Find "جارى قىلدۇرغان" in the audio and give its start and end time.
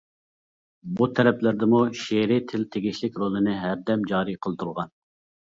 4.15-4.93